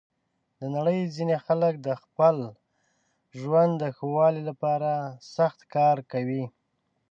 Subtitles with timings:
[0.59, 2.37] د نړۍ ځینې خلک د خپل
[3.39, 4.91] ژوند د ښه والي لپاره
[5.35, 6.45] سخت کار کوي.